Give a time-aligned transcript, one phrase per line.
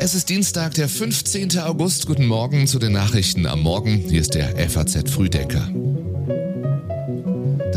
[0.00, 1.58] Es ist Dienstag, der 15.
[1.58, 2.06] August.
[2.06, 3.96] Guten Morgen zu den Nachrichten am Morgen.
[3.96, 5.68] Hier ist der FAZ Frühdenker.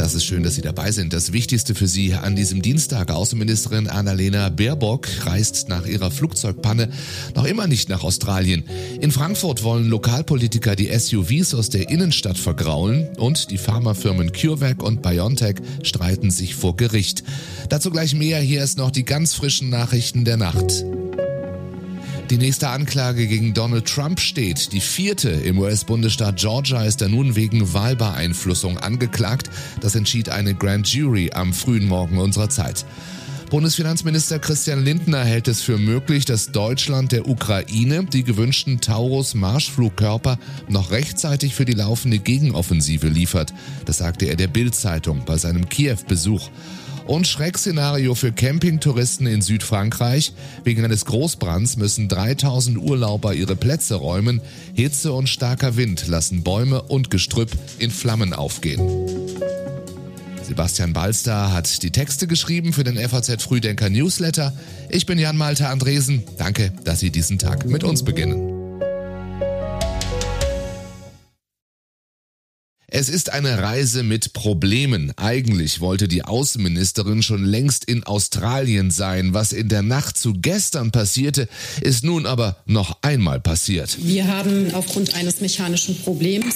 [0.01, 1.13] Das ist schön, dass Sie dabei sind.
[1.13, 3.11] Das Wichtigste für Sie an diesem Dienstag.
[3.11, 6.89] Außenministerin Annalena Baerbock reist nach ihrer Flugzeugpanne
[7.35, 8.63] noch immer nicht nach Australien.
[8.99, 15.03] In Frankfurt wollen Lokalpolitiker die SUVs aus der Innenstadt vergraulen und die Pharmafirmen CureVac und
[15.03, 17.23] BioNTech streiten sich vor Gericht.
[17.69, 18.39] Dazu gleich mehr.
[18.39, 20.83] Hier ist noch die ganz frischen Nachrichten der Nacht.
[22.31, 24.71] Die nächste Anklage gegen Donald Trump steht.
[24.71, 29.49] Die vierte im US-Bundesstaat Georgia ist er nun wegen Wahlbeeinflussung angeklagt.
[29.81, 32.85] Das entschied eine Grand Jury am frühen Morgen unserer Zeit.
[33.49, 40.39] Bundesfinanzminister Christian Lindner hält es für möglich, dass Deutschland der Ukraine die gewünschten Taurus-Marschflugkörper
[40.69, 43.53] noch rechtzeitig für die laufende Gegenoffensive liefert.
[43.83, 46.49] Das sagte er der Bild-Zeitung bei seinem Kiew-Besuch.
[47.07, 50.33] Und Schreckszenario für Campingtouristen in Südfrankreich.
[50.63, 54.41] Wegen eines Großbrands müssen 3000 Urlauber ihre Plätze räumen.
[54.73, 58.81] Hitze und starker Wind lassen Bäume und Gestrüpp in Flammen aufgehen.
[60.43, 64.53] Sebastian Balster hat die Texte geschrieben für den FAZ Frühdenker Newsletter.
[64.89, 66.23] Ich bin Jan Malte Andresen.
[66.37, 68.50] Danke, dass Sie diesen Tag mit uns beginnen.
[72.93, 75.13] Es ist eine Reise mit Problemen.
[75.15, 79.33] Eigentlich wollte die Außenministerin schon längst in Australien sein.
[79.33, 81.47] Was in der Nacht zu gestern passierte,
[81.79, 83.97] ist nun aber noch einmal passiert.
[84.01, 86.53] Wir haben aufgrund eines mechanischen Problems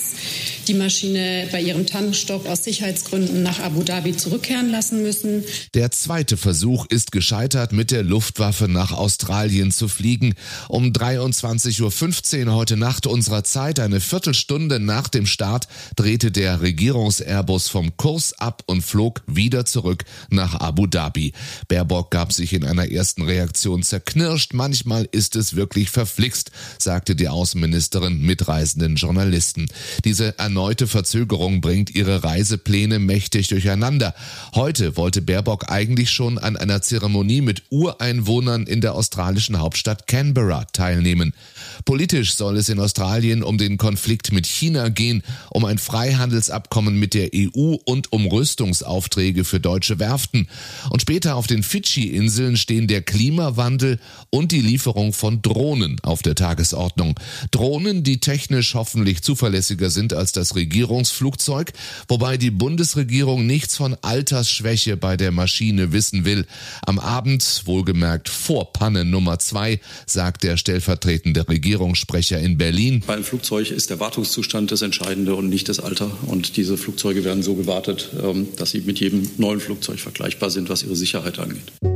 [0.67, 5.45] die Maschine bei ihrem Tankstock aus Sicherheitsgründen nach Abu Dhabi zurückkehren lassen müssen.
[5.73, 10.33] Der zweite Versuch ist gescheitert, mit der Luftwaffe nach Australien zu fliegen.
[10.67, 17.69] Um 23.15 Uhr heute Nacht unserer Zeit, eine Viertelstunde nach dem Start, drehte der Regierungs-Airbus
[17.69, 21.33] vom Kurs ab und flog wieder zurück nach Abu Dhabi.
[21.67, 24.53] Baerbock gab sich in einer ersten Reaktion zerknirscht.
[24.53, 29.67] Manchmal ist es wirklich verflixt, sagte die Außenministerin mitreisenden Journalisten.
[30.03, 34.13] Diese erneute Verzögerung bringt ihre Reisepläne mächtig durcheinander.
[34.53, 40.65] Heute wollte Baerbock eigentlich schon an einer Zeremonie mit Ureinwohnern in der australischen Hauptstadt Canberra
[40.65, 41.33] teilnehmen.
[41.85, 45.77] Politisch soll es in Australien um den Konflikt mit China gehen, um ein
[46.15, 50.47] Freihandelsabkommen mit der EU und um Rüstungsaufträge für deutsche Werften.
[50.89, 53.99] Und später auf den Fidschi-Inseln stehen der Klimawandel
[54.29, 57.19] und die Lieferung von Drohnen auf der Tagesordnung.
[57.51, 61.73] Drohnen, die technisch hoffentlich zuverlässiger sind als das Regierungsflugzeug,
[62.07, 66.45] wobei die Bundesregierung nichts von Altersschwäche bei der Maschine wissen will.
[66.85, 73.03] Am Abend, wohlgemerkt vor Panne Nummer zwei, sagt der stellvertretende Regierungssprecher in Berlin.
[73.05, 76.04] Bei einem Flugzeug ist der Wartungszustand das Entscheidende und nicht das Alter.
[76.27, 80.69] Und diese Flugzeuge werden so gewartet, ähm, dass sie mit jedem neuen Flugzeug vergleichbar sind,
[80.69, 81.94] was ihre Sicherheit angeht.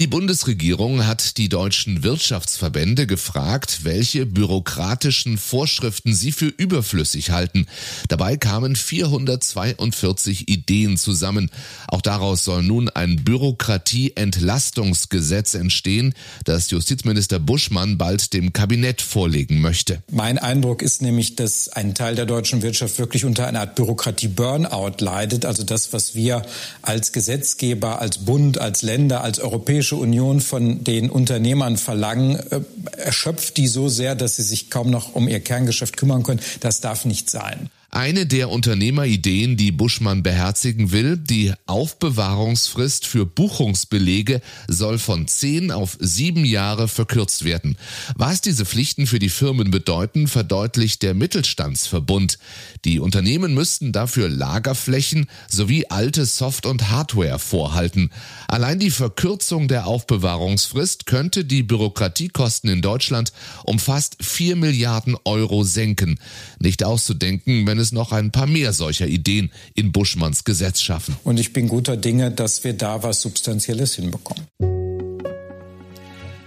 [0.00, 7.66] Die Bundesregierung hat die deutschen Wirtschaftsverbände gefragt, welche bürokratischen Vorschriften sie für überflüssig halten.
[8.08, 11.48] Dabei kamen 442 Ideen zusammen.
[11.86, 20.02] Auch daraus soll nun ein Bürokratieentlastungsgesetz entstehen, das Justizminister Buschmann bald dem Kabinett vorlegen möchte.
[20.10, 24.96] Mein Eindruck ist nämlich, dass ein Teil der deutschen Wirtschaft wirklich unter einer Art Bürokratie-Burnout
[24.98, 25.46] leidet.
[25.46, 26.42] Also das, was wir
[26.82, 32.60] als Gesetzgeber, als Bund, als Länder, als europäische Europäische Union von den Unternehmern verlangen, äh,
[32.96, 36.40] erschöpft die so sehr, dass sie sich kaum noch um ihr Kerngeschäft kümmern können.
[36.60, 37.68] Das darf nicht sein.
[37.94, 45.96] Eine der Unternehmerideen, die Buschmann beherzigen will, die Aufbewahrungsfrist für Buchungsbelege soll von zehn auf
[46.00, 47.78] sieben Jahre verkürzt werden.
[48.16, 52.40] Was diese Pflichten für die Firmen bedeuten, verdeutlicht der Mittelstandsverbund.
[52.84, 58.10] Die Unternehmen müssten dafür Lagerflächen sowie alte Soft- und Hardware vorhalten.
[58.48, 63.32] Allein die Verkürzung der Aufbewahrungsfrist könnte die Bürokratiekosten in Deutschland
[63.62, 66.18] um fast vier Milliarden Euro senken.
[66.58, 71.16] Nicht auszudenken, wenn es noch ein paar mehr solcher Ideen in Buschmanns Gesetz schaffen.
[71.24, 74.73] Und ich bin guter Dinge, dass wir da was Substanzielles hinbekommen.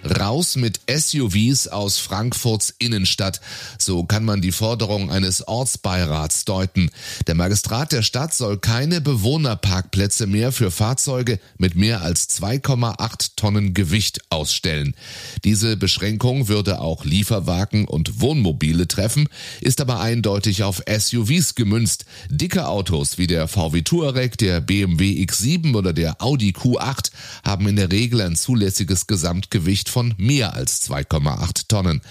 [0.08, 3.42] Raus mit SUVs aus Frankfurts Innenstadt.
[3.78, 6.90] So kann man die Forderung eines Ortsbeirats deuten.
[7.28, 13.74] Der Magistrat der Stadt soll keine Bewohnerparkplätze mehr für Fahrzeuge mit mehr als 2,8 Tonnen
[13.74, 14.96] Gewicht ausstellen.
[15.44, 19.28] Diese Beschränkung würde auch Lieferwagen und Wohnmobile treffen,
[19.62, 22.06] ist aber eindeutig auf SUVs gemünzt.
[22.30, 27.12] Dicke Autos wie der VW Touareg, der BMW X7 oder der Audi Q8
[27.44, 32.02] haben in der Regel ein zulässiges Gesamtgewicht von mehr als 2,8 Tonnen.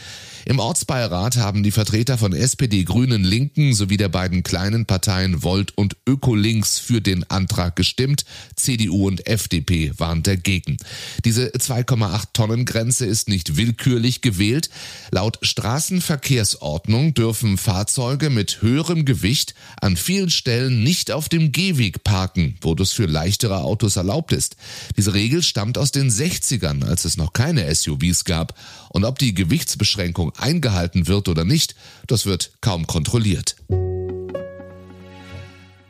[0.48, 5.76] Im Ortsbeirat haben die Vertreter von SPD, Grünen, Linken sowie der beiden kleinen Parteien Volt
[5.76, 8.24] und Ökolinks für den Antrag gestimmt.
[8.54, 10.76] CDU und FDP waren dagegen.
[11.24, 14.70] Diese 2,8 Tonnen Grenze ist nicht willkürlich gewählt.
[15.10, 22.56] Laut Straßenverkehrsordnung dürfen Fahrzeuge mit höherem Gewicht an vielen Stellen nicht auf dem Gehweg parken,
[22.60, 24.54] wo das für leichtere Autos erlaubt ist.
[24.96, 28.54] Diese Regel stammt aus den 60ern, als es noch keine SUVs gab.
[28.90, 31.74] Und ob die Gewichtsbeschränkung eingehalten wird oder nicht,
[32.06, 33.56] das wird kaum kontrolliert.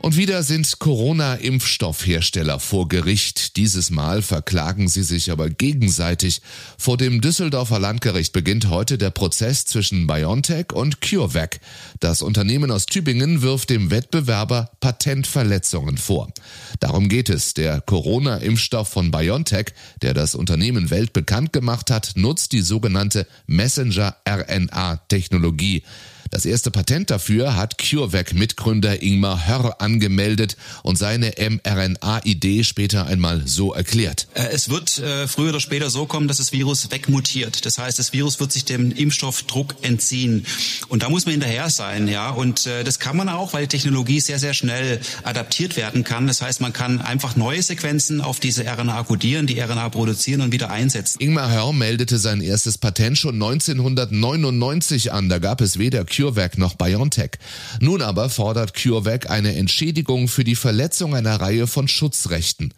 [0.07, 3.57] Und wieder sind Corona-Impfstoffhersteller vor Gericht.
[3.57, 6.41] Dieses Mal verklagen sie sich aber gegenseitig.
[6.77, 11.59] Vor dem Düsseldorfer Landgericht beginnt heute der Prozess zwischen BioNTech und CureVac.
[11.99, 16.31] Das Unternehmen aus Tübingen wirft dem Wettbewerber Patentverletzungen vor.
[16.79, 17.53] Darum geht es.
[17.53, 25.83] Der Corona-Impfstoff von BioNTech, der das Unternehmen weltbekannt gemacht hat, nutzt die sogenannte Messenger-RNA-Technologie.
[26.29, 33.73] Das erste Patent dafür hat CureVac-Mitgründer Ingmar Hörr angemeldet und seine mRNA-Idee später einmal so
[33.73, 34.27] erklärt.
[34.33, 37.65] Äh, es wird äh, früher oder später so kommen, dass das Virus wegmutiert.
[37.65, 40.45] Das heißt, das Virus wird sich dem Impfstoffdruck entziehen.
[40.89, 42.29] Und da muss man hinterher sein, ja.
[42.29, 46.27] Und äh, das kann man auch, weil die Technologie sehr, sehr schnell adaptiert werden kann.
[46.27, 50.51] Das heißt, man kann einfach neue Sequenzen auf diese RNA kodieren, die RNA produzieren und
[50.51, 51.19] wieder einsetzen.
[51.19, 55.29] Ingmar Hörr meldete sein erstes Patent schon 1999 an.
[55.29, 57.31] Da gab es weder CureVac noch BioNTech.
[57.79, 62.73] Nun aber fordert CureVac eine Entschädigung für die Verletzung einer Reihe von Schutzrechten.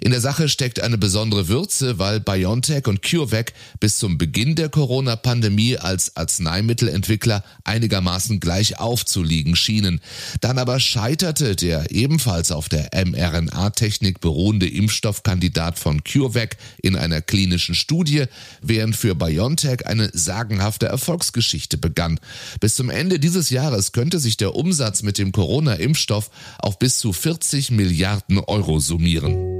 [0.00, 4.68] In der Sache steckt eine besondere Würze, weil BioNTech und CureVac bis zum Beginn der
[4.68, 10.00] Corona-Pandemie als Arzneimittelentwickler einigermaßen gleich aufzuliegen schienen.
[10.40, 17.74] Dann aber scheiterte der ebenfalls auf der mRNA-Technik beruhende Impfstoffkandidat von CureVac in einer klinischen
[17.74, 18.26] Studie,
[18.62, 22.20] während für BioNTech eine sagenhafte Erfolgsgeschichte begann.
[22.60, 27.14] Bis zum Ende dieses Jahres könnte sich der Umsatz mit dem Corona-Impfstoff auf bis zu
[27.14, 29.55] 40 Milliarden Euro summieren.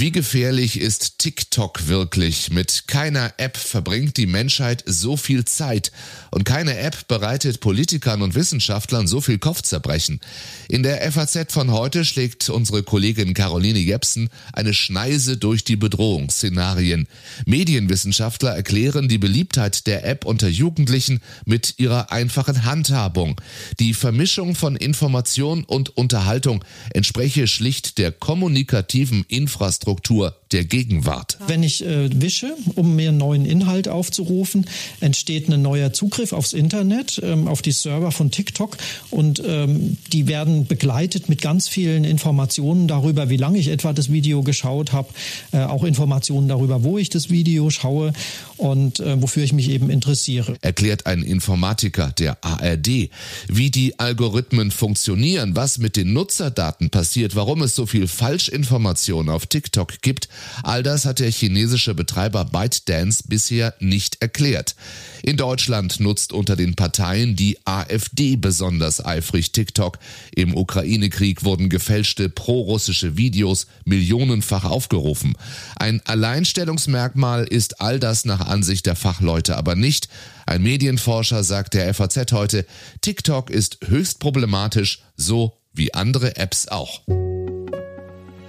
[0.00, 2.52] Wie gefährlich ist TikTok wirklich?
[2.52, 5.90] Mit keiner App verbringt die Menschheit so viel Zeit
[6.30, 10.20] und keine App bereitet Politikern und Wissenschaftlern so viel Kopfzerbrechen.
[10.68, 17.08] In der FAZ von heute schlägt unsere Kollegin Caroline Jepsen eine Schneise durch die Bedrohungsszenarien.
[17.44, 23.40] Medienwissenschaftler erklären die Beliebtheit der App unter Jugendlichen mit ihrer einfachen Handhabung.
[23.80, 31.38] Die Vermischung von Information und Unterhaltung entspreche schlicht der kommunikativen Infrastruktur Infrastruktur der Gegenwart.
[31.46, 34.66] Wenn ich äh, wische, um mir einen neuen Inhalt aufzurufen,
[35.00, 38.76] entsteht ein neuer Zugriff aufs Internet, ähm, auf die Server von TikTok
[39.10, 44.10] und ähm, die werden begleitet mit ganz vielen Informationen darüber, wie lange ich etwa das
[44.10, 45.08] Video geschaut habe,
[45.52, 48.12] äh, auch Informationen darüber, wo ich das Video schaue
[48.56, 50.56] und äh, wofür ich mich eben interessiere.
[50.60, 53.10] Erklärt ein Informatiker der ARD,
[53.48, 59.46] wie die Algorithmen funktionieren, was mit den Nutzerdaten passiert, warum es so viel Falschinformation auf
[59.46, 60.28] TikTok gibt
[60.62, 64.74] All das hat der chinesische Betreiber ByteDance bisher nicht erklärt.
[65.22, 69.98] In Deutschland nutzt unter den Parteien die AfD besonders eifrig TikTok.
[70.34, 75.34] Im Ukraine-Krieg wurden gefälschte prorussische Videos millionenfach aufgerufen.
[75.76, 80.08] Ein Alleinstellungsmerkmal ist all das nach Ansicht der Fachleute aber nicht.
[80.46, 82.64] Ein Medienforscher sagt der FAZ heute,
[83.00, 87.02] TikTok ist höchst problematisch, so wie andere Apps auch.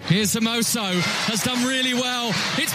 [0.09, 2.29] Here's Samoso, has done really well.
[2.57, 2.73] It's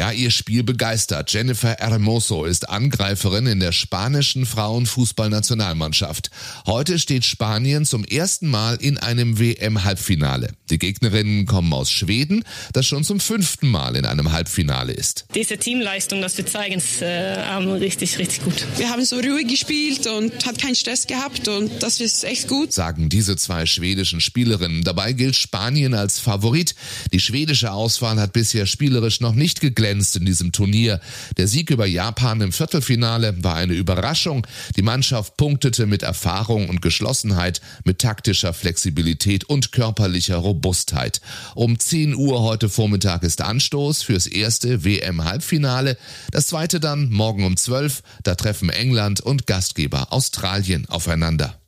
[0.00, 1.30] Ja, ihr Spiel begeistert.
[1.30, 6.30] Jennifer Hermoso ist Angreiferin in der spanischen Frauenfußballnationalmannschaft.
[6.66, 10.52] Heute steht Spanien zum ersten Mal in einem WM-Halbfinale.
[10.70, 15.26] Die Gegnerinnen kommen aus Schweden, das schon zum fünften Mal in einem Halbfinale ist.
[15.34, 18.66] Diese Teamleistung, das wir zeigen, ist äh, richtig, richtig gut.
[18.78, 22.72] Wir haben so ruhig gespielt und hat keinen Stress gehabt und das ist echt gut.
[22.72, 24.82] Sagen diese zwei schwedischen Spielerinnen.
[24.82, 26.74] Dabei gilt Spanien als Favorit.
[27.12, 31.00] Die schwedische Auswahl hat bisher spielerisch noch nicht geglänzt glänzt in diesem Turnier.
[31.36, 34.46] Der Sieg über Japan im Viertelfinale war eine Überraschung.
[34.76, 41.20] Die Mannschaft punktete mit Erfahrung und Geschlossenheit, mit taktischer Flexibilität und körperlicher Robustheit.
[41.54, 45.96] Um 10 Uhr heute Vormittag ist Anstoß fürs erste WM-Halbfinale.
[46.30, 48.02] Das zweite dann morgen um 12.
[48.22, 51.59] Da treffen England und Gastgeber Australien aufeinander.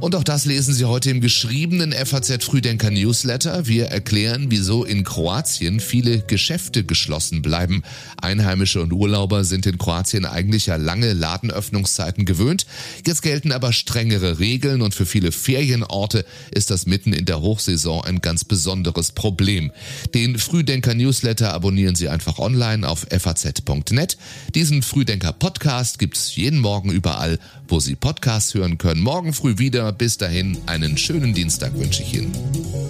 [0.00, 3.66] Und auch das lesen Sie heute im geschriebenen FAZ Frühdenker Newsletter.
[3.66, 7.82] Wir erklären, wieso in Kroatien viele Geschäfte geschlossen bleiben.
[8.22, 12.64] Einheimische und Urlauber sind in Kroatien eigentlich ja lange Ladenöffnungszeiten gewöhnt.
[13.04, 18.04] Jetzt gelten aber strengere Regeln und für viele Ferienorte ist das mitten in der Hochsaison
[18.04, 19.72] ein ganz besonderes Problem.
[20.14, 24.16] Den Frühdenker Newsletter abonnieren Sie einfach online auf faz.net.
[24.54, 29.00] Diesen Frühdenker Podcast gibt's jeden Morgen überall, wo Sie Podcasts hören können.
[29.00, 29.87] Morgen früh wieder.
[29.92, 32.87] Bis dahin einen schönen Dienstag wünsche ich Ihnen.